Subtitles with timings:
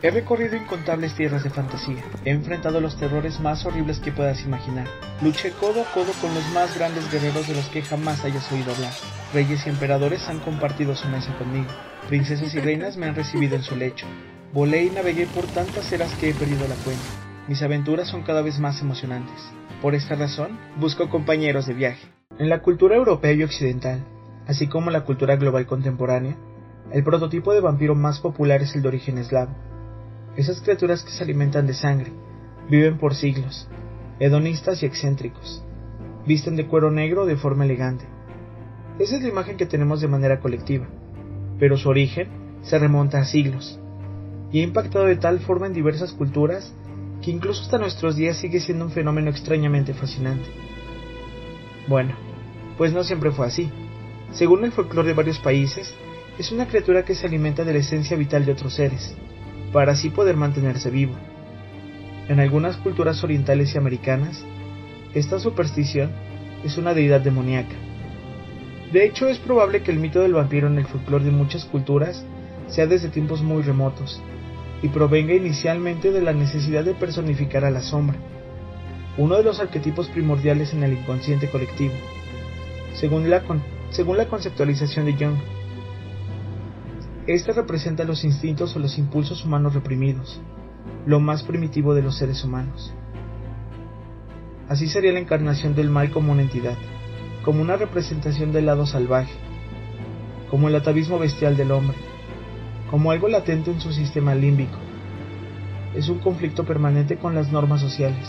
[0.00, 4.86] He recorrido incontables tierras de fantasía, he enfrentado los terrores más horribles que puedas imaginar,
[5.20, 8.72] luché codo a codo con los más grandes guerreros de los que jamás hayas oído
[8.72, 8.92] hablar.
[9.34, 11.66] Reyes y emperadores han compartido su mesa conmigo,
[12.06, 14.06] princesas y reinas me han recibido en su lecho.
[14.52, 17.02] Volé y navegué por tantas eras que he perdido la cuenta.
[17.48, 19.50] Mis aventuras son cada vez más emocionantes.
[19.82, 22.06] Por esta razón, busco compañeros de viaje.
[22.38, 24.04] En la cultura europea y occidental,
[24.46, 26.36] así como la cultura global contemporánea,
[26.92, 29.56] el prototipo de vampiro más popular es el de origen eslavo
[30.38, 32.12] esas criaturas que se alimentan de sangre,
[32.70, 33.66] viven por siglos,
[34.20, 35.64] hedonistas y excéntricos,
[36.28, 38.04] visten de cuero negro de forma elegante.
[39.00, 40.86] Esa es la imagen que tenemos de manera colectiva,
[41.58, 42.28] pero su origen
[42.62, 43.80] se remonta a siglos,
[44.52, 46.72] y ha impactado de tal forma en diversas culturas
[47.20, 50.48] que incluso hasta nuestros días sigue siendo un fenómeno extrañamente fascinante.
[51.88, 52.14] Bueno,
[52.76, 53.72] pues no siempre fue así.
[54.30, 55.92] Según el folclore de varios países,
[56.38, 59.16] es una criatura que se alimenta de la esencia vital de otros seres,
[59.72, 61.14] para así poder mantenerse vivo.
[62.28, 64.44] En algunas culturas orientales y americanas,
[65.14, 66.10] esta superstición
[66.64, 67.74] es una deidad demoníaca.
[68.92, 72.24] De hecho, es probable que el mito del vampiro en el folclore de muchas culturas
[72.68, 74.22] sea desde tiempos muy remotos
[74.82, 78.16] y provenga inicialmente de la necesidad de personificar a la sombra,
[79.16, 81.94] uno de los arquetipos primordiales en el inconsciente colectivo,
[82.94, 83.42] según la,
[83.90, 85.57] según la conceptualización de Jung.
[87.28, 90.40] Este representa los instintos o los impulsos humanos reprimidos,
[91.04, 92.94] lo más primitivo de los seres humanos.
[94.66, 96.78] Así sería la encarnación del mal como una entidad,
[97.44, 99.34] como una representación del lado salvaje,
[100.50, 101.98] como el atavismo bestial del hombre,
[102.90, 104.78] como algo latente en su sistema límbico.
[105.94, 108.26] Es un conflicto permanente con las normas sociales,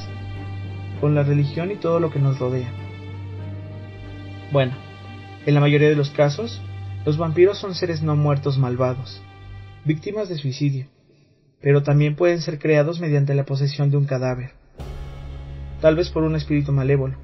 [0.99, 2.69] con la religión y todo lo que nos rodea.
[4.51, 4.73] Bueno,
[5.45, 6.61] en la mayoría de los casos,
[7.05, 9.21] los vampiros son seres no muertos malvados,
[9.85, 10.87] víctimas de suicidio,
[11.61, 14.51] pero también pueden ser creados mediante la posesión de un cadáver,
[15.81, 17.15] tal vez por un espíritu malévolo.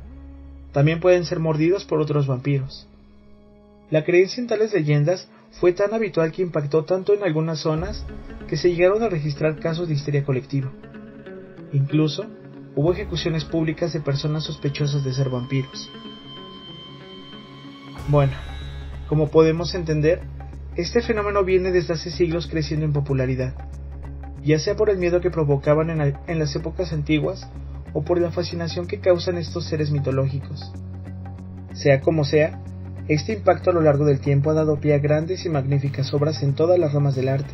[0.72, 2.88] También pueden ser mordidos por otros vampiros.
[3.90, 5.30] La creencia en tales leyendas
[5.60, 8.06] fue tan habitual que impactó tanto en algunas zonas
[8.48, 10.72] que se llegaron a registrar casos de histeria colectiva.
[11.72, 12.26] Incluso
[12.76, 15.90] hubo ejecuciones públicas de personas sospechosas de ser vampiros.
[18.10, 18.34] Bueno,
[19.08, 20.22] como podemos entender,
[20.76, 23.54] este fenómeno viene desde hace siglos creciendo en popularidad,
[24.44, 27.50] ya sea por el miedo que provocaban en, las épocas antiguas
[27.94, 30.74] o por la fascinación que causan estos seres mitológicos.
[31.74, 32.62] Sea como sea,
[33.08, 36.44] este impacto a lo largo del tiempo ha dado pie a grandes y magníficas obras
[36.44, 37.54] en todas las ramas del arte,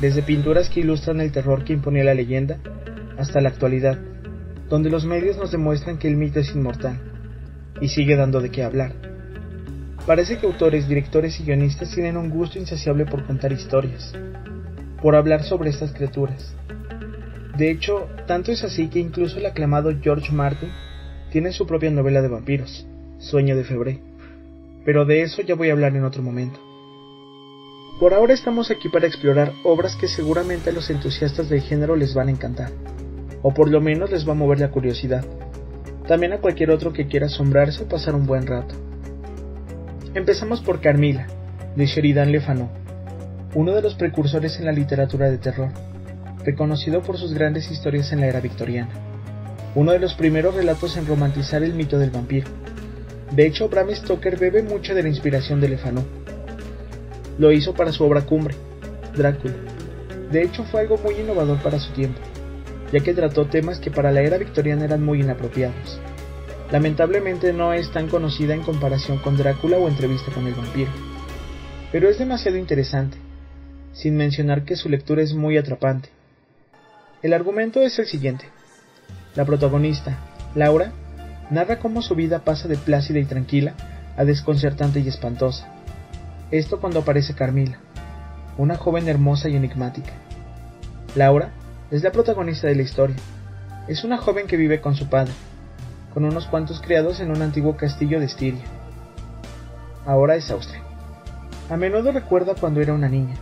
[0.00, 2.58] desde pinturas que ilustran el terror que imponía la leyenda,
[3.18, 3.98] hasta la actualidad,
[4.68, 7.00] donde los medios nos demuestran que el mito es inmortal,
[7.80, 9.13] y sigue dando de qué hablar.
[10.06, 14.12] Parece que autores, directores y guionistas tienen un gusto insaciable por contar historias,
[15.00, 16.54] por hablar sobre estas criaturas.
[17.56, 20.70] De hecho, tanto es así que incluso el aclamado George Martin
[21.30, 22.86] tiene su propia novela de vampiros,
[23.18, 24.00] Sueño de Febré.
[24.84, 26.60] Pero de eso ya voy a hablar en otro momento.
[27.98, 32.12] Por ahora estamos aquí para explorar obras que seguramente a los entusiastas del género les
[32.12, 32.70] van a encantar,
[33.40, 35.24] o por lo menos les va a mover la curiosidad.
[36.06, 38.74] También a cualquier otro que quiera asombrarse o pasar un buen rato.
[40.14, 41.26] Empezamos por Carmila,
[41.74, 42.68] de Sheridan Le Fanu,
[43.52, 45.70] uno de los precursores en la literatura de terror,
[46.44, 48.90] reconocido por sus grandes historias en la era victoriana,
[49.74, 52.46] uno de los primeros relatos en romantizar el mito del vampiro.
[53.32, 56.04] De hecho, Bram Stoker bebe mucho de la inspiración de Le Fanu.
[57.38, 58.54] Lo hizo para su obra cumbre,
[59.16, 59.54] Drácula.
[60.30, 62.20] De hecho, fue algo muy innovador para su tiempo,
[62.92, 65.98] ya que trató temas que para la era victoriana eran muy inapropiados
[66.70, 70.90] Lamentablemente no es tan conocida en comparación con Drácula o Entrevista con el vampiro,
[71.92, 73.18] pero es demasiado interesante,
[73.92, 76.08] sin mencionar que su lectura es muy atrapante.
[77.22, 78.46] El argumento es el siguiente.
[79.34, 80.18] La protagonista,
[80.54, 80.92] Laura,
[81.50, 83.74] narra cómo su vida pasa de plácida y tranquila
[84.16, 85.68] a desconcertante y espantosa.
[86.50, 87.78] Esto cuando aparece Carmila,
[88.58, 90.12] una joven hermosa y enigmática.
[91.14, 91.52] Laura
[91.90, 93.16] es la protagonista de la historia.
[93.88, 95.32] Es una joven que vive con su padre,
[96.14, 98.62] con unos cuantos criados en un antiguo castillo de Estiria.
[100.06, 100.80] Ahora es Austria.
[101.68, 103.34] A menudo recuerda cuando era una niña,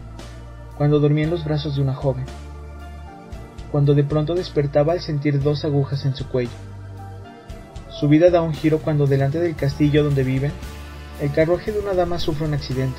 [0.78, 2.24] cuando dormía en los brazos de una joven,
[3.70, 6.50] cuando de pronto despertaba al sentir dos agujas en su cuello.
[7.90, 10.52] Su vida da un giro cuando delante del castillo donde viven,
[11.20, 12.98] el carruaje de una dama sufre un accidente.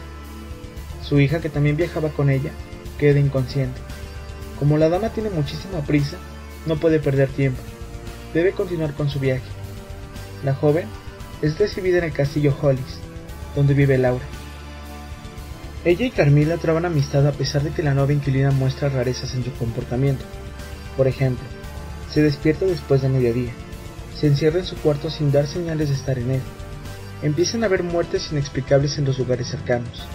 [1.01, 2.51] Su hija, que también viajaba con ella,
[2.99, 3.81] queda inconsciente.
[4.59, 6.17] Como la dama tiene muchísima prisa,
[6.67, 7.59] no puede perder tiempo.
[8.33, 9.62] Debe continuar con su viaje.
[10.43, 10.87] La joven
[11.41, 12.99] es recibida en el castillo Hollis,
[13.55, 14.25] donde vive Laura.
[15.85, 19.43] Ella y Carmila traban amistad a pesar de que la nueva inquilina muestra rarezas en
[19.43, 20.23] su comportamiento.
[20.97, 21.43] Por ejemplo,
[22.11, 23.51] se despierta después de mediodía,
[24.19, 26.41] se encierra en su cuarto sin dar señales de estar en él.
[27.21, 30.07] Empiezan a haber muertes inexplicables en los lugares cercanos.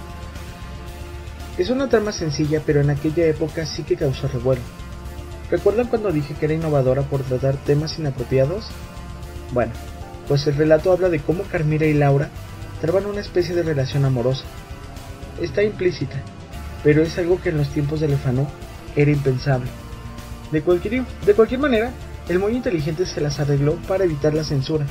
[1.56, 4.62] Es una trama sencilla, pero en aquella época sí que causó revuelo.
[5.50, 8.66] ¿Recuerdan cuando dije que era innovadora por tratar temas inapropiados?
[9.52, 9.72] Bueno,
[10.28, 12.28] pues el relato habla de cómo Carmila y Laura
[12.80, 14.44] traban una especie de relación amorosa.
[15.40, 16.16] Está implícita,
[16.84, 18.46] pero es algo que en los tiempos de Lefano
[18.94, 19.70] era impensable.
[20.52, 21.90] De cualquier, de cualquier manera,
[22.28, 24.86] el muy inteligente se las arregló para evitar la censura,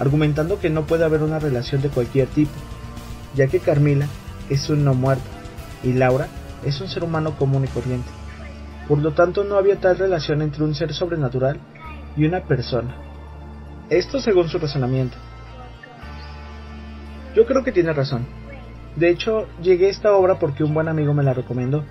[0.00, 2.52] argumentando que no puede haber una relación de cualquier tipo,
[3.34, 4.06] ya que Carmila
[4.48, 5.24] es un no muerto
[5.84, 6.28] y Laura
[6.64, 8.08] es un ser humano común y corriente.
[8.88, 11.60] Por lo tanto, no había tal relación entre un ser sobrenatural
[12.16, 13.11] y una persona.
[13.90, 15.16] Esto según su razonamiento.
[17.34, 18.26] Yo creo que tiene razón.
[18.96, 21.84] De hecho, llegué a esta obra porque un buen amigo me la recomendó.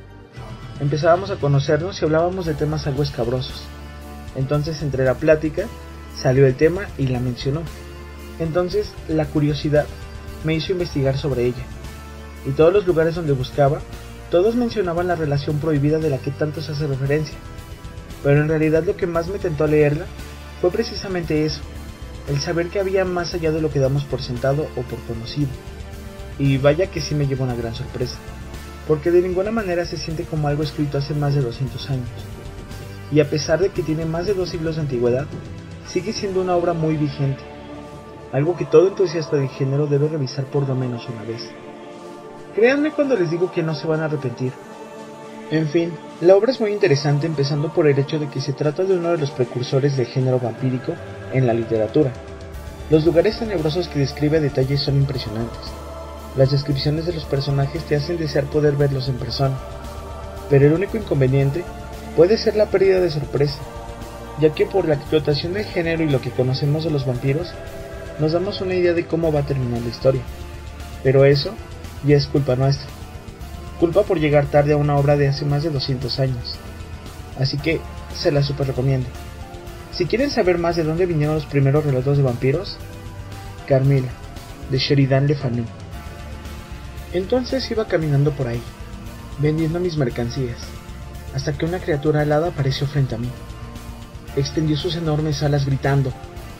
[0.79, 3.63] Empezábamos a conocernos y hablábamos de temas algo escabrosos.
[4.35, 5.65] Entonces, entre la plática,
[6.15, 7.61] salió el tema y la mencionó.
[8.39, 9.85] Entonces, la curiosidad
[10.43, 11.63] me hizo investigar sobre ella.
[12.45, 13.79] Y todos los lugares donde buscaba,
[14.31, 17.37] todos mencionaban la relación prohibida de la que tanto se hace referencia.
[18.23, 20.05] Pero en realidad lo que más me tentó a leerla
[20.61, 21.61] fue precisamente eso,
[22.27, 25.49] el saber que había más allá de lo que damos por sentado o por conocido.
[26.39, 28.17] Y vaya que sí me llevó una gran sorpresa,
[28.87, 32.09] porque de ninguna manera se siente como algo escrito hace más de 200 años.
[33.11, 35.27] Y a pesar de que tiene más de dos siglos de antigüedad,
[35.87, 37.43] sigue siendo una obra muy vigente,
[38.31, 41.49] algo que todo entusiasta de género debe revisar por lo menos una vez.
[42.55, 44.53] Créanme cuando les digo que no se van a arrepentir.
[45.51, 45.91] En fin,
[46.21, 49.09] la obra es muy interesante empezando por el hecho de que se trata de uno
[49.09, 50.93] de los precursores del género vampírico
[51.33, 52.11] en la literatura.
[52.89, 55.61] Los lugares tenebrosos que describe a detalle son impresionantes.
[56.35, 59.57] Las descripciones de los personajes te hacen desear poder verlos en persona.
[60.49, 61.63] Pero el único inconveniente
[62.15, 63.59] puede ser la pérdida de sorpresa,
[64.39, 67.53] ya que por la explotación del género y lo que conocemos de los vampiros,
[68.19, 70.21] nos damos una idea de cómo va a terminar la historia.
[71.03, 71.53] Pero eso
[72.05, 72.87] ya es culpa nuestra.
[73.79, 76.55] Culpa por llegar tarde a una obra de hace más de 200 años.
[77.39, 77.79] Así que
[78.13, 79.07] se la super recomiendo.
[79.91, 82.77] Si quieren saber más de dónde vinieron los primeros relatos de vampiros,
[83.67, 84.09] Carmila,
[84.69, 85.65] de Sheridan Le Fanu.
[87.13, 88.61] Entonces iba caminando por ahí,
[89.39, 90.57] vendiendo mis mercancías,
[91.35, 93.29] hasta que una criatura alada apareció frente a mí.
[94.37, 96.13] Extendió sus enormes alas gritando,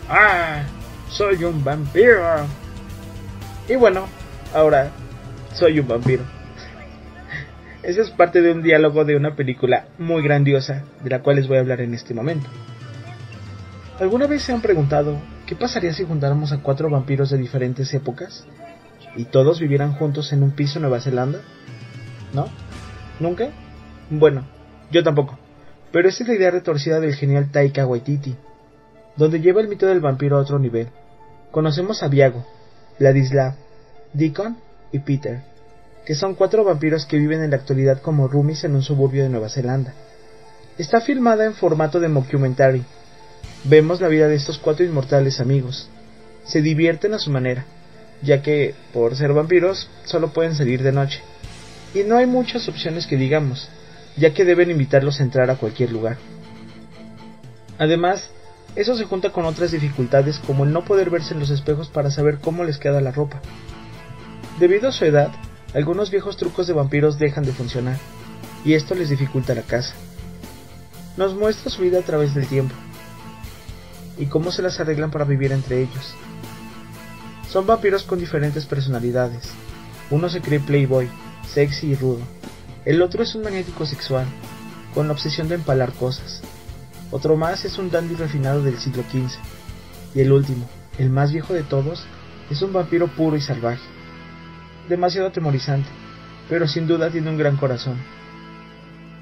[0.10, 0.63] ¡Ah!
[1.10, 2.45] ¡Soy un vampiro!
[3.69, 4.07] Y bueno,
[4.54, 4.92] ahora
[5.54, 6.24] soy un vampiro.
[7.83, 11.48] Eso es parte de un diálogo de una película muy grandiosa, de la cual les
[11.48, 12.50] voy a hablar en este momento.
[14.01, 18.48] ¿Alguna vez se han preguntado qué pasaría si juntáramos a cuatro vampiros de diferentes épocas
[19.15, 21.42] y todos vivieran juntos en un piso en Nueva Zelanda?
[22.33, 22.48] ¿No?
[23.19, 23.50] ¿Nunca?
[24.09, 24.48] Bueno,
[24.92, 25.38] yo tampoco.
[25.92, 28.36] Pero esa es la idea retorcida del genial Taika Waititi,
[29.18, 30.88] donde lleva el mito del vampiro a otro nivel.
[31.51, 32.44] Conocemos a Viago,
[32.97, 33.54] Ladislav,
[34.13, 34.57] Deacon
[34.92, 35.44] y Peter,
[36.07, 39.30] que son cuatro vampiros que viven en la actualidad como roomies en un suburbio de
[39.30, 39.94] Nueva Zelanda.
[40.80, 42.83] Está filmada en formato de mockumentary.
[43.63, 45.89] Vemos la vida de estos cuatro inmortales amigos.
[46.45, 47.65] Se divierten a su manera,
[48.21, 51.21] ya que, por ser vampiros, solo pueden salir de noche.
[51.93, 53.69] Y no hay muchas opciones que digamos,
[54.17, 56.17] ya que deben invitarlos a entrar a cualquier lugar.
[57.77, 58.30] Además,
[58.75, 62.09] eso se junta con otras dificultades como el no poder verse en los espejos para
[62.09, 63.42] saber cómo les queda la ropa.
[64.59, 65.31] Debido a su edad,
[65.73, 67.97] algunos viejos trucos de vampiros dejan de funcionar,
[68.63, 69.94] y esto les dificulta la caza.
[71.18, 72.75] Nos muestra su vida a través del tiempo,
[74.21, 76.13] y cómo se las arreglan para vivir entre ellos.
[77.49, 79.49] Son vampiros con diferentes personalidades.
[80.11, 81.09] Uno se cree playboy,
[81.47, 82.21] sexy y rudo.
[82.85, 84.28] El otro es un magnético sexual,
[84.94, 86.42] con la obsesión de empalar cosas.
[87.09, 89.40] Otro más es un dandy refinado del siglo XV.
[90.13, 92.06] Y el último, el más viejo de todos,
[92.51, 93.81] es un vampiro puro y salvaje.
[94.87, 95.90] Demasiado atemorizante,
[96.47, 97.97] pero sin duda tiene un gran corazón.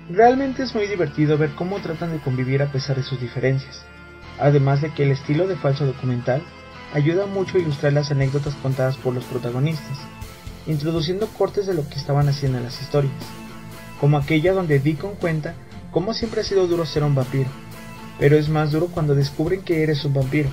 [0.10, 3.86] Realmente es muy divertido ver cómo tratan de convivir a pesar de sus diferencias,
[4.40, 6.42] además de que el estilo de falso documental
[6.94, 9.98] ayuda mucho a ilustrar las anécdotas contadas por los protagonistas,
[10.66, 13.14] introduciendo cortes de lo que estaban haciendo en las historias,
[14.00, 15.56] como aquella donde Deacon cuenta
[15.92, 17.50] cómo siempre ha sido duro ser un vampiro,
[18.20, 20.50] pero es más duro cuando descubren que eres un vampiro.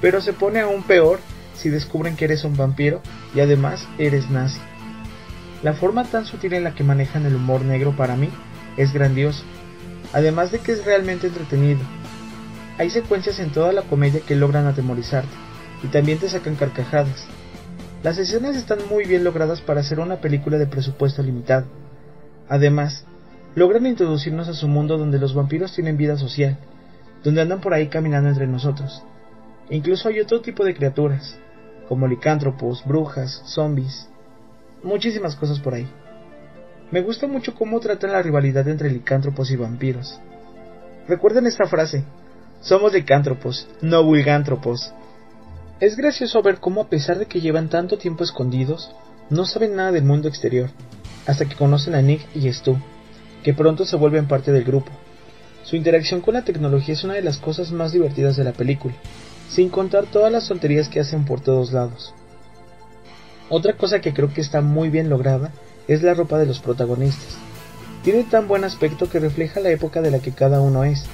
[0.00, 1.20] Pero se pone aún peor
[1.54, 3.00] si descubren que eres un vampiro
[3.34, 4.60] y además eres nazi.
[5.62, 8.28] La forma tan sutil en la que manejan el humor negro para mí
[8.76, 9.44] es grandioso,
[10.12, 11.80] además de que es realmente entretenido.
[12.78, 15.34] Hay secuencias en toda la comedia que logran atemorizarte
[15.82, 17.26] y también te sacan carcajadas.
[18.02, 21.66] Las escenas están muy bien logradas para hacer una película de presupuesto limitado.
[22.48, 23.04] Además,
[23.54, 26.58] logran introducirnos a su mundo donde los vampiros tienen vida social,
[27.22, 29.02] donde andan por ahí caminando entre nosotros.
[29.70, 31.38] incluso hay otro tipo de criaturas,
[31.88, 34.08] como licántropos, brujas, zombies,
[34.82, 35.86] muchísimas cosas por ahí.
[36.90, 40.20] Me gusta mucho cómo tratan la rivalidad entre licántropos y vampiros.
[41.08, 42.04] Recuerden esta frase,
[42.62, 44.92] somos licántropos, no vulgántropos.
[45.80, 48.94] Es gracioso ver cómo a pesar de que llevan tanto tiempo escondidos,
[49.30, 50.70] no saben nada del mundo exterior,
[51.26, 52.76] hasta que conocen a Nick y Stu,
[53.42, 54.92] que pronto se vuelven parte del grupo.
[55.64, 58.94] Su interacción con la tecnología es una de las cosas más divertidas de la película,
[59.48, 62.14] sin contar todas las tonterías que hacen por todos lados.
[63.48, 65.50] Otra cosa que creo que está muy bien lograda
[65.88, 67.36] es la ropa de los protagonistas.
[68.04, 71.04] Tiene tan buen aspecto que refleja la época de la que cada uno es,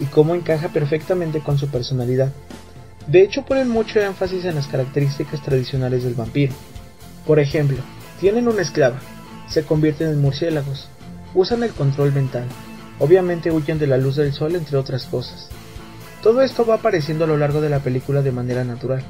[0.00, 2.32] y cómo encaja perfectamente con su personalidad.
[3.06, 6.52] De hecho ponen mucho énfasis en las características tradicionales del vampiro.
[7.26, 7.78] Por ejemplo,
[8.20, 8.98] tienen una esclava,
[9.48, 10.88] se convierten en murciélagos,
[11.34, 12.44] usan el control mental,
[12.98, 15.48] obviamente huyen de la luz del sol entre otras cosas.
[16.22, 19.02] Todo esto va apareciendo a lo largo de la película de manera natural.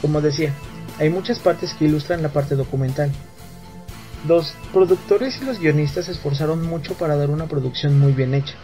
[0.00, 0.52] Como decía,
[0.98, 3.12] hay muchas partes que ilustran la parte documental.
[4.26, 8.54] Los productores y los guionistas se esforzaron mucho para dar una producción muy bien hecha.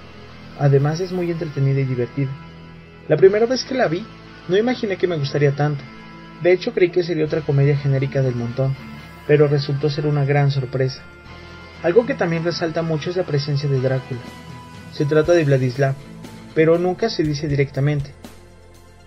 [0.62, 2.30] Además es muy entretenida y divertida.
[3.08, 4.06] La primera vez que la vi,
[4.46, 5.82] no imaginé que me gustaría tanto.
[6.40, 8.76] De hecho creí que sería otra comedia genérica del montón,
[9.26, 11.02] pero resultó ser una gran sorpresa.
[11.82, 14.20] Algo que también resalta mucho es la presencia de Drácula.
[14.92, 15.96] Se trata de Vladislav,
[16.54, 18.12] pero nunca se dice directamente.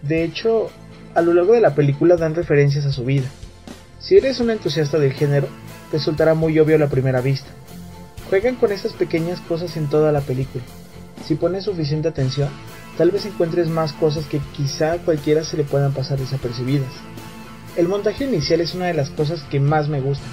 [0.01, 0.69] De hecho,
[1.13, 3.29] a lo largo de la película dan referencias a su vida.
[3.99, 5.47] Si eres un entusiasta del género,
[5.93, 7.47] resultará muy obvio a la primera vista.
[8.29, 10.65] Juegan con esas pequeñas cosas en toda la película.
[11.23, 12.49] Si pones suficiente atención,
[12.97, 16.91] tal vez encuentres más cosas que quizá a cualquiera se le puedan pasar desapercibidas.
[17.77, 20.29] El montaje inicial es una de las cosas que más me gustan,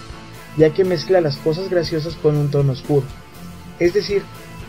[0.56, 3.06] ya que mezcla las cosas graciosas con un tono oscuro.
[3.78, 4.22] Es decir,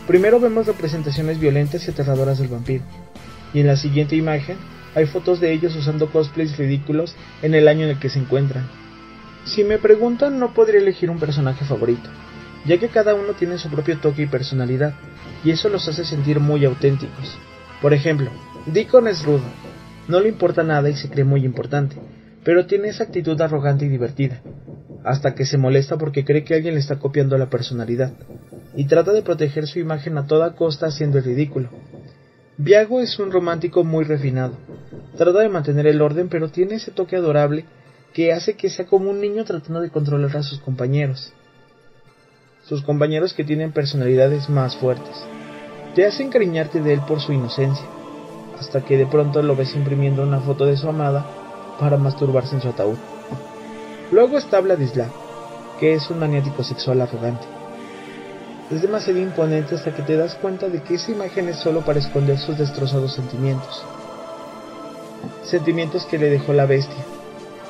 [0.07, 2.83] primero vemos representaciones violentas y aterradoras del vampiro,
[3.53, 4.57] y en la siguiente imagen
[4.95, 8.69] hay fotos de ellos usando cosplays ridículos en el año en el que se encuentran.
[9.45, 12.09] Si me preguntan, no podría elegir un personaje favorito,
[12.65, 14.93] ya que cada uno tiene su propio toque y personalidad,
[15.43, 17.37] y eso los hace sentir muy auténticos.
[17.81, 18.29] Por ejemplo,
[18.65, 19.43] Deacon es rudo,
[20.07, 21.97] no le importa nada y se cree muy importante,
[22.43, 24.41] pero tiene esa actitud arrogante y divertida,
[25.03, 28.13] hasta que se molesta porque cree que alguien le está copiando la personalidad,
[28.75, 31.69] y trata de proteger su imagen a toda costa haciendo el ridículo.
[32.57, 34.57] Viago es un romántico muy refinado,
[35.17, 37.65] trata de mantener el orden pero tiene ese toque adorable
[38.13, 41.33] que hace que sea como un niño tratando de controlar a sus compañeros.
[42.67, 45.15] Sus compañeros que tienen personalidades más fuertes.
[45.95, 47.85] Te hace encariñarte de él por su inocencia,
[48.59, 51.25] hasta que de pronto lo ves imprimiendo una foto de su amada
[51.79, 52.97] para masturbarse en su ataúd.
[54.11, 55.11] Luego está Vladislav,
[55.79, 57.45] que es un maniático sexual arrogante.
[58.71, 61.99] Es demasiado imponente hasta que te das cuenta de que esa imagen es solo para
[61.99, 63.83] esconder sus destrozados sentimientos.
[65.43, 67.03] Sentimientos que le dejó la bestia,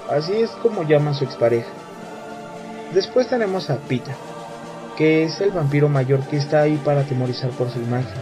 [0.09, 1.69] Así es como llama a su expareja.
[2.93, 4.15] Después tenemos a Pita,
[4.97, 8.13] que es el vampiro mayor que está ahí para atemorizar por su imagen.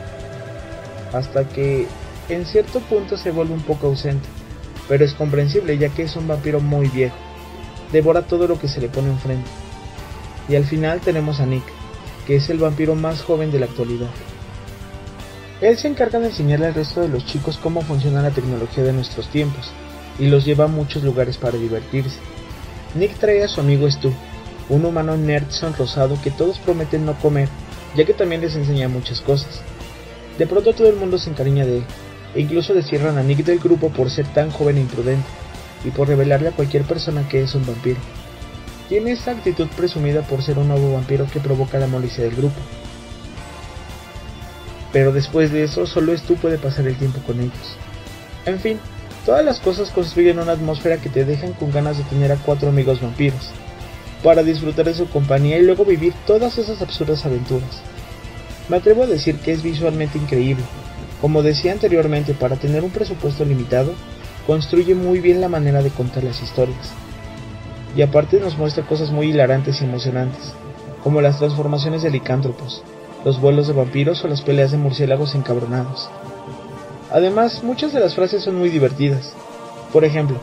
[1.14, 1.88] Hasta que
[2.30, 4.28] en cierto punto se vuelve un poco ausente,
[4.88, 7.16] pero es comprensible ya que es un vampiro muy viejo.
[7.92, 9.50] Devora todo lo que se le pone enfrente.
[10.48, 11.64] Y al final tenemos a Nick,
[12.26, 14.10] que es el vampiro más joven de la actualidad.
[15.60, 18.94] Él se encarga de enseñarle al resto de los chicos cómo funciona la tecnología de
[18.94, 19.72] nuestros tiempos,
[20.18, 22.20] y los lleva a muchos lugares para divertirse.
[22.96, 24.12] Nick trae a su amigo Stu,
[24.70, 27.50] un humano nerd sonrosado que todos prometen no comer,
[27.96, 29.62] ya que también les enseña muchas cosas.
[30.38, 31.84] De pronto todo el mundo se encariña de él,
[32.36, 35.28] e incluso descierran a Nick del grupo por ser tan joven e imprudente,
[35.84, 38.00] y por revelarle a cualquier persona que es un vampiro.
[38.90, 42.60] Tiene esa actitud presumida por ser un nuevo vampiro que provoca la molicia del grupo.
[44.92, 47.78] Pero después de eso, solo Stu puede pasar el tiempo con ellos.
[48.46, 48.80] En fin,
[49.26, 52.70] Todas las cosas construyen una atmósfera que te dejan con ganas de tener a cuatro
[52.70, 53.52] amigos vampiros,
[54.24, 57.82] para disfrutar de su compañía y luego vivir todas esas absurdas aventuras.
[58.70, 60.64] Me atrevo a decir que es visualmente increíble.
[61.20, 63.94] Como decía anteriormente, para tener un presupuesto limitado,
[64.48, 66.92] construye muy bien la manera de contar las historias.
[67.96, 70.54] Y aparte nos muestra cosas muy hilarantes y emocionantes,
[71.04, 72.84] como las transformaciones de licántropos,
[73.26, 76.10] los vuelos de vampiros o las peleas de murciélagos encabronados.
[77.12, 79.34] Además, muchas de las frases son muy divertidas.
[79.92, 80.38] Por ejemplo,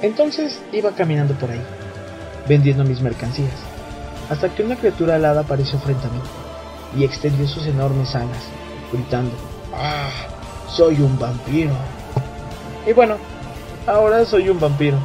[0.00, 1.62] entonces iba caminando por ahí,
[2.48, 3.54] vendiendo mis mercancías,
[4.30, 6.20] hasta que una criatura alada apareció frente a mí
[6.96, 8.44] y extendió sus enormes alas,
[8.92, 9.32] gritando,
[9.74, 10.10] ¡Ah!
[10.68, 11.72] Soy un vampiro.
[12.86, 13.16] Y bueno,
[13.86, 14.98] ahora soy un vampiro.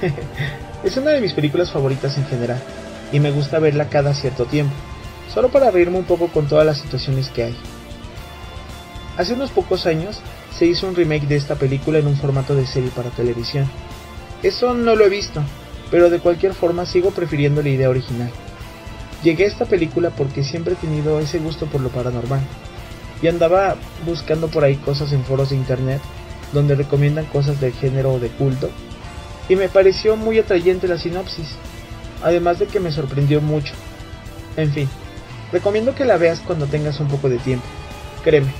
[0.84, 2.60] es una de mis películas favoritas en general,
[3.12, 4.74] y me gusta verla cada cierto tiempo,
[5.32, 7.56] solo para reírme un poco con todas las situaciones que hay.
[9.16, 10.20] Hace unos pocos años
[10.56, 13.70] se hizo un remake de esta película en un formato de serie para televisión.
[14.42, 15.42] Eso no lo he visto,
[15.90, 18.30] pero de cualquier forma sigo prefiriendo la idea original.
[19.22, 22.40] Llegué a esta película porque siempre he tenido ese gusto por lo paranormal,
[23.22, 26.00] y andaba buscando por ahí cosas en foros de internet
[26.52, 28.70] donde recomiendan cosas del género de culto,
[29.48, 31.48] y me pareció muy atrayente la sinopsis,
[32.22, 33.74] además de que me sorprendió mucho.
[34.56, 34.88] En fin,
[35.52, 37.66] recomiendo que la veas cuando tengas un poco de tiempo.
[38.24, 38.52] Créeme,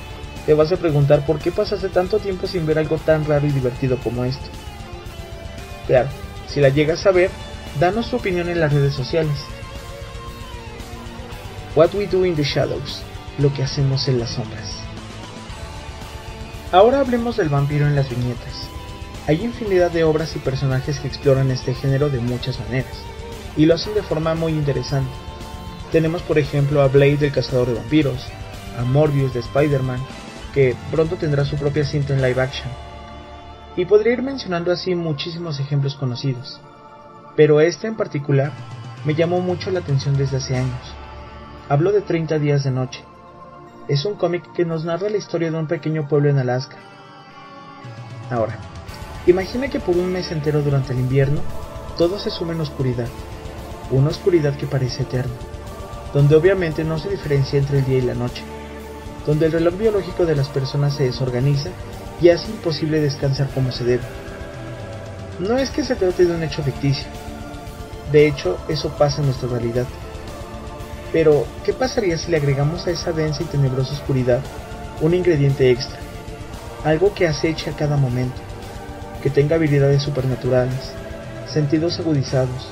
[0.45, 3.51] te vas a preguntar por qué pasaste tanto tiempo sin ver algo tan raro y
[3.51, 4.45] divertido como esto.
[5.87, 6.09] Claro,
[6.53, 7.31] si la llegas a ver,
[7.79, 9.37] danos tu opinión en las redes sociales.
[11.75, 13.01] What We Do in the Shadows,
[13.37, 14.79] lo que hacemos en las sombras.
[16.73, 18.67] Ahora hablemos del vampiro en las viñetas.
[19.27, 22.97] Hay infinidad de obras y personajes que exploran este género de muchas maneras,
[23.55, 25.11] y lo hacen de forma muy interesante.
[25.91, 28.25] Tenemos por ejemplo a Blade el cazador de vampiros,
[28.77, 29.99] a Morbius de Spider-Man,
[30.53, 32.69] que pronto tendrá su propia cinta en live action.
[33.75, 36.59] Y podría ir mencionando así muchísimos ejemplos conocidos,
[37.35, 38.51] pero este en particular
[39.05, 40.95] me llamó mucho la atención desde hace años.
[41.69, 43.03] Hablo de 30 días de noche.
[43.87, 46.77] Es un cómic que nos narra la historia de un pequeño pueblo en Alaska.
[48.29, 48.57] Ahora,
[49.25, 51.41] imagina que por un mes entero durante el invierno
[51.97, 53.07] todo se sume en oscuridad,
[53.89, 55.33] una oscuridad que parece eterna,
[56.13, 58.43] donde obviamente no se diferencia entre el día y la noche
[59.25, 61.69] donde el reloj biológico de las personas se desorganiza
[62.21, 64.03] y hace imposible descansar como se debe.
[65.39, 67.07] No es que se trate de un hecho ficticio,
[68.11, 69.85] de hecho eso pasa en nuestra realidad.
[71.11, 74.39] Pero, ¿qué pasaría si le agregamos a esa densa y tenebrosa oscuridad
[75.01, 75.99] un ingrediente extra?
[76.85, 78.39] Algo que aceche a cada momento,
[79.21, 80.93] que tenga habilidades supernaturales,
[81.47, 82.69] sentidos agudizados,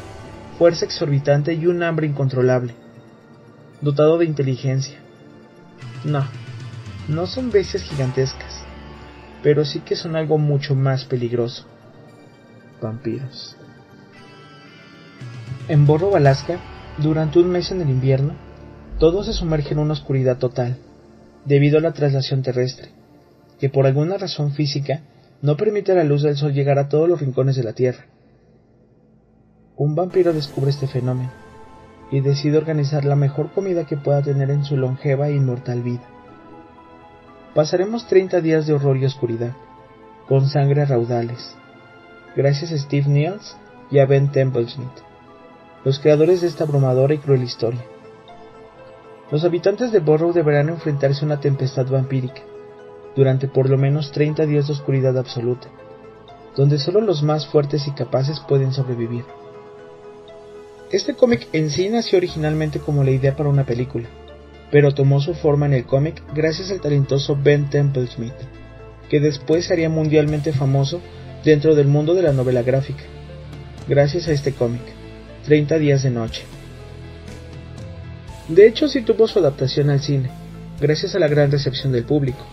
[0.57, 2.73] fuerza exorbitante y un hambre incontrolable,
[3.81, 4.97] dotado de inteligencia,
[6.03, 6.25] no,
[7.07, 8.48] no son bestias gigantescas,
[9.43, 11.65] pero sí que son algo mucho más peligroso.
[12.81, 13.55] Vampiros.
[15.67, 16.59] En Borro, Alaska,
[16.97, 18.33] durante un mes en el invierno,
[18.97, 20.77] todo se sumerge en una oscuridad total,
[21.45, 22.89] debido a la traslación terrestre,
[23.59, 25.01] que por alguna razón física
[25.41, 28.05] no permite a la luz del sol llegar a todos los rincones de la Tierra.
[29.77, 31.31] Un vampiro descubre este fenómeno
[32.11, 36.18] y decide organizar la mejor comida que pueda tener en su longeva e inmortal vida.
[37.59, 39.53] Pasaremos 30 días de horror y oscuridad,
[40.29, 41.53] con sangre a raudales,
[42.33, 43.57] gracias a Steve Niels
[43.91, 44.87] y a Ben Templesmith,
[45.83, 47.83] los creadores de esta abrumadora y cruel historia.
[49.29, 52.41] Los habitantes de Borrow deberán enfrentarse a una tempestad vampírica,
[53.17, 55.67] durante por lo menos 30 días de oscuridad absoluta,
[56.55, 59.25] donde solo los más fuertes y capaces pueden sobrevivir.
[60.93, 64.07] Este cómic en sí nació originalmente como la idea para una película,
[64.71, 68.33] pero tomó su forma en el cómic gracias al talentoso Ben Temple Smith,
[69.09, 71.01] que después sería mundialmente famoso
[71.43, 73.03] dentro del mundo de la novela gráfica,
[73.87, 74.81] gracias a este cómic,
[75.45, 76.43] 30 días de noche.
[78.47, 80.29] De hecho, sí tuvo su adaptación al cine,
[80.79, 82.45] gracias a la gran recepción del público.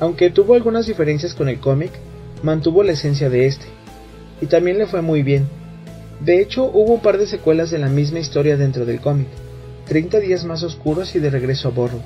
[0.00, 1.90] Aunque tuvo algunas diferencias con el cómic,
[2.42, 3.66] mantuvo la esencia de este,
[4.40, 5.48] y también le fue muy bien,
[6.20, 9.28] de hecho, hubo un par de secuelas de la misma historia dentro del cómic,
[9.88, 12.00] 30 días más oscuros y de regreso a Borro.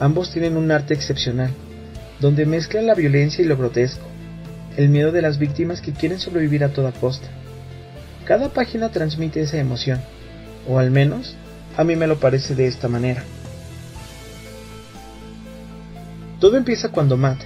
[0.00, 1.50] Ambos tienen un arte excepcional,
[2.20, 4.04] donde mezclan la violencia y lo grotesco,
[4.78, 7.28] el miedo de las víctimas que quieren sobrevivir a toda costa.
[8.24, 10.00] Cada página transmite esa emoción,
[10.66, 11.36] o al menos
[11.76, 13.22] a mí me lo parece de esta manera.
[16.40, 17.40] Todo empieza cuando Matt,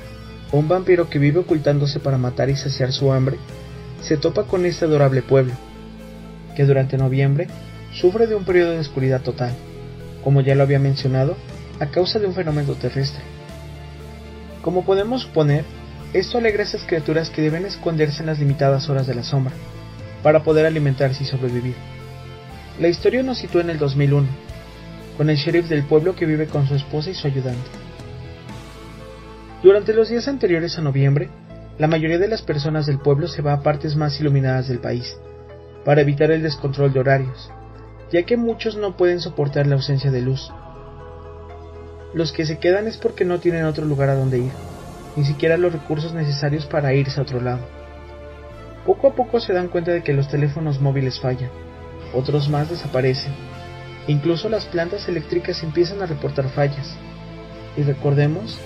[0.52, 3.36] un vampiro que vive ocultándose para matar y saciar su hambre,
[4.00, 5.54] se topa con este adorable pueblo,
[6.54, 7.48] que durante noviembre
[7.92, 9.52] sufre de un periodo de oscuridad total,
[10.22, 11.36] como ya lo había mencionado,
[11.80, 13.22] a causa de un fenómeno terrestre.
[14.62, 15.64] Como podemos suponer,
[16.12, 19.54] esto alegra a esas criaturas que deben esconderse en las limitadas horas de la sombra,
[20.22, 21.74] para poder alimentarse y sobrevivir.
[22.78, 24.26] La historia nos sitúa en el 2001,
[25.16, 27.70] con el sheriff del pueblo que vive con su esposa y su ayudante.
[29.62, 31.28] Durante los días anteriores a noviembre,
[31.78, 35.16] la mayoría de las personas del pueblo se va a partes más iluminadas del país,
[35.84, 37.50] para evitar el descontrol de horarios,
[38.12, 40.50] ya que muchos no pueden soportar la ausencia de luz.
[42.12, 44.52] Los que se quedan es porque no tienen otro lugar a donde ir,
[45.16, 47.60] ni siquiera los recursos necesarios para irse a otro lado.
[48.84, 51.50] Poco a poco se dan cuenta de que los teléfonos móviles fallan,
[52.12, 53.32] otros más desaparecen,
[54.08, 56.96] incluso las plantas eléctricas empiezan a reportar fallas.
[57.76, 58.58] Y recordemos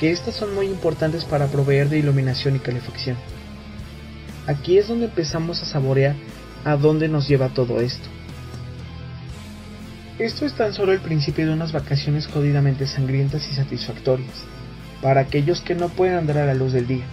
[0.00, 3.16] que estas son muy importantes para proveer de iluminación y calefacción.
[4.46, 6.16] Aquí es donde empezamos a saborear
[6.64, 8.08] a dónde nos lleva todo esto.
[10.20, 14.44] Esto es tan solo el principio de unas vacaciones jodidamente sangrientas y satisfactorias,
[15.00, 17.06] para aquellos que no pueden andar a la luz del día,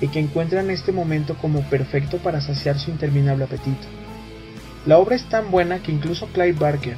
[0.00, 3.86] y que encuentran este momento como perfecto para saciar su interminable apetito.
[4.86, 6.96] La obra es tan buena que incluso Clive Barker,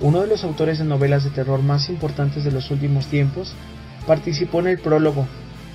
[0.00, 3.54] uno de los autores de novelas de terror más importantes de los últimos tiempos,
[4.06, 5.26] participó en el prólogo,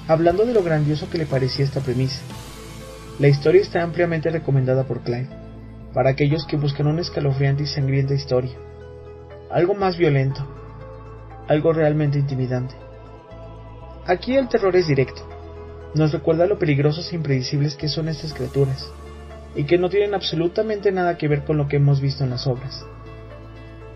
[0.08, 2.20] hablando de lo grandioso que le parecía esta premisa.
[3.18, 5.30] La historia está ampliamente recomendada por Clive,
[5.92, 8.67] para aquellos que buscan una escalofriante y sangrienta historia
[9.52, 10.46] algo más violento,
[11.48, 12.76] algo realmente intimidante.
[14.06, 15.28] Aquí el terror es directo,
[15.96, 18.90] nos recuerda lo peligrosos e impredecibles que son estas criaturas,
[19.56, 22.48] y que no tienen absolutamente nada que ver con lo que hemos visto en las
[22.48, 22.86] obras.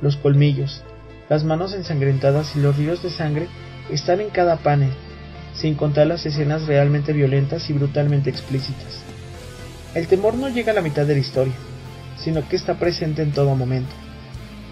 [0.01, 0.83] Los colmillos,
[1.29, 3.47] las manos ensangrentadas y los ríos de sangre
[3.89, 4.91] están en cada panel,
[5.53, 9.03] sin contar las escenas realmente violentas y brutalmente explícitas.
[9.93, 11.53] El temor no llega a la mitad de la historia,
[12.17, 13.91] sino que está presente en todo momento.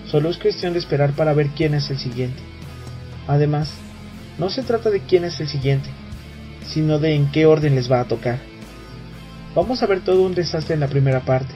[0.10, 2.41] Solo es cuestión de esperar para ver quién es el siguiente.
[3.28, 3.72] Además,
[4.39, 5.89] no se trata de quién es el siguiente,
[6.65, 8.39] sino de en qué orden les va a tocar.
[9.54, 11.54] Vamos a ver todo un desastre en la primera parte.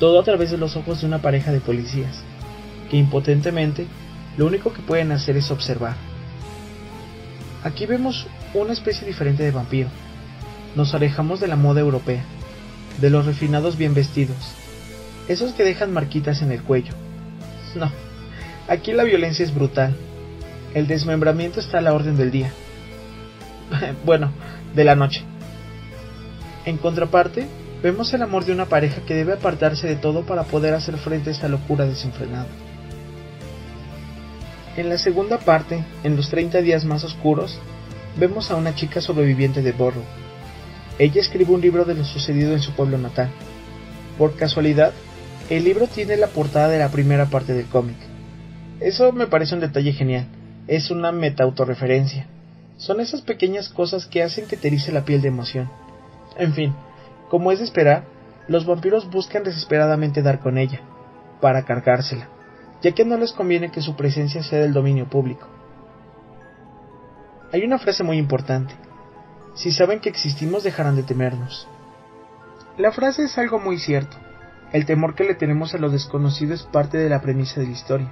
[0.00, 2.22] Todo a través de los ojos de una pareja de policías,
[2.90, 3.86] que impotentemente
[4.38, 5.96] lo único que pueden hacer es observar.
[7.64, 9.88] Aquí vemos una especie diferente de vampiro.
[10.74, 12.22] Nos alejamos de la moda europea,
[12.98, 14.54] de los refinados bien vestidos,
[15.28, 16.94] esos que dejan marquitas en el cuello.
[17.74, 17.92] No,
[18.66, 19.94] aquí la violencia es brutal.
[20.74, 22.52] El desmembramiento está a la orden del día.
[24.04, 24.32] bueno,
[24.74, 25.22] de la noche.
[26.64, 27.46] En contraparte,
[27.82, 31.30] vemos el amor de una pareja que debe apartarse de todo para poder hacer frente
[31.30, 32.46] a esta locura desenfrenada.
[34.76, 37.58] En la segunda parte, en los 30 días más oscuros,
[38.16, 40.02] vemos a una chica sobreviviente de Borro.
[40.98, 43.30] Ella escribe un libro de lo sucedido en su pueblo natal.
[44.16, 44.92] Por casualidad,
[45.50, 47.96] el libro tiene la portada de la primera parte del cómic.
[48.80, 50.26] Eso me parece un detalle genial.
[50.66, 52.26] Es una meta-autorreferencia.
[52.76, 55.70] Son esas pequeñas cosas que hacen que te erice la piel de emoción.
[56.36, 56.74] En fin,
[57.30, 58.04] como es de esperar,
[58.46, 60.80] los vampiros buscan desesperadamente dar con ella,
[61.40, 62.28] para cargársela,
[62.82, 65.48] ya que no les conviene que su presencia sea del dominio público.
[67.52, 68.74] Hay una frase muy importante.
[69.54, 71.66] Si saben que existimos dejarán de temernos.
[72.76, 74.16] La frase es algo muy cierto.
[74.72, 77.72] El temor que le tenemos a lo desconocido es parte de la premisa de la
[77.72, 78.08] historia,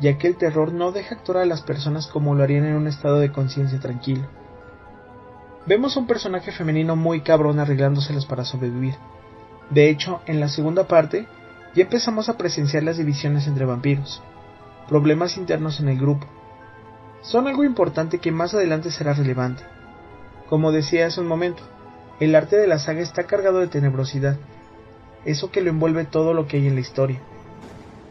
[0.00, 2.86] ya que el terror no deja actuar a las personas como lo harían en un
[2.86, 4.28] estado de conciencia tranquilo.
[5.66, 8.96] Vemos un personaje femenino muy cabrón arreglándoselas para sobrevivir.
[9.70, 11.26] De hecho, en la segunda parte,
[11.74, 14.22] ya empezamos a presenciar las divisiones entre vampiros,
[14.88, 16.26] problemas internos en el grupo.
[17.22, 19.62] Son algo importante que más adelante será relevante.
[20.48, 21.62] Como decía hace un momento,
[22.20, 24.36] el arte de la saga está cargado de tenebrosidad,
[25.24, 27.20] eso que lo envuelve todo lo que hay en la historia.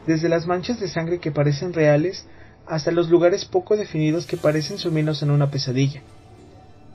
[0.06, 2.26] Desde las manchas de sangre que parecen reales
[2.65, 6.02] hasta los lugares poco definidos que parecen sumirnos en una pesadilla,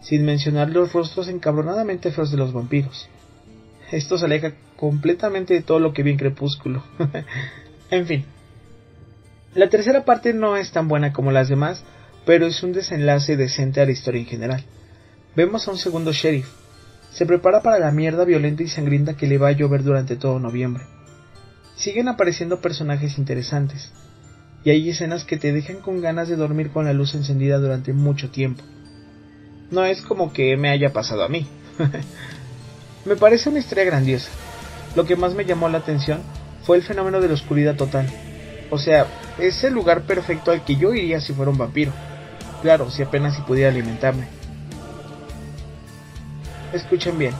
[0.01, 3.09] sin mencionar los rostros encabronadamente feos de los vampiros.
[3.91, 6.83] Esto se aleja completamente de todo lo que vi en Crepúsculo.
[7.91, 8.25] en fin.
[9.55, 11.85] La tercera parte no es tan buena como las demás,
[12.25, 14.65] pero es un desenlace decente a la historia en general.
[15.37, 16.49] Vemos a un segundo sheriff,
[17.13, 20.39] se prepara para la mierda violenta y sangrienta que le va a llover durante todo
[20.39, 20.85] noviembre.
[21.77, 23.93] Siguen apareciendo personajes interesantes,
[24.65, 27.93] y hay escenas que te dejan con ganas de dormir con la luz encendida durante
[27.93, 28.63] mucho tiempo.
[29.71, 31.47] No es como que me haya pasado a mí.
[33.05, 34.31] me parece una historia grandiosa.
[34.95, 36.21] Lo que más me llamó la atención
[36.65, 38.07] fue el fenómeno de la oscuridad total.
[38.71, 39.07] O sea,
[39.39, 41.93] es el lugar perfecto al que yo iría si fuera un vampiro.
[42.61, 44.42] Claro, si apenas si pudiera alimentarme.
[46.73, 47.35] Escuchen bien,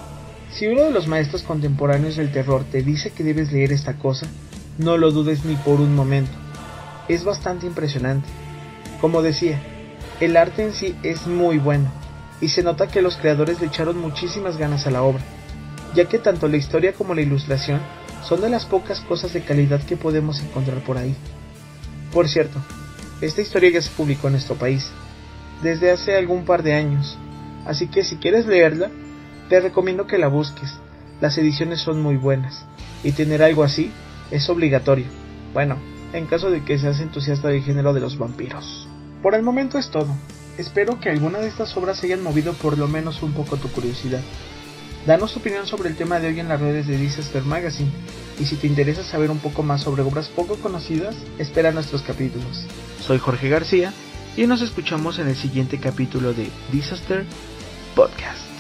[0.53, 4.27] si uno de los maestros contemporáneos del terror te dice que debes leer esta cosa,
[4.77, 6.33] no lo dudes ni por un momento.
[7.09, 8.29] Es bastante impresionante.
[9.01, 9.59] Como decía,
[10.21, 11.91] el arte en sí es muy bueno,
[12.43, 15.23] y se nota que los creadores le echaron muchísimas ganas a la obra,
[15.95, 17.81] ya que tanto la historia como la ilustración
[18.23, 21.17] son de las pocas cosas de calidad que podemos encontrar por ahí.
[22.13, 22.59] Por cierto,
[23.23, 24.91] esta historia ya se publicó en nuestro país,
[25.63, 27.19] desde hace algún par de años,
[27.65, 28.91] así que si quieres leerla,
[29.53, 30.79] te recomiendo que la busques.
[31.21, 32.65] Las ediciones son muy buenas
[33.05, 33.93] y tener algo así
[34.31, 35.05] es obligatorio.
[35.53, 35.77] Bueno,
[36.15, 38.89] en caso de que seas entusiasta del género de los vampiros.
[39.23, 40.09] Por el momento es todo.
[40.57, 44.23] Espero que alguna de estas obras hayan movido por lo menos un poco tu curiosidad.
[45.07, 47.93] Danos tu opinión sobre el tema de hoy en las redes de Disaster Magazine
[48.41, 52.67] y si te interesa saber un poco más sobre obras poco conocidas, espera nuestros capítulos.
[53.01, 53.93] Soy Jorge García
[54.35, 57.27] y nos escuchamos en el siguiente capítulo de Disaster
[57.95, 58.52] Podcast.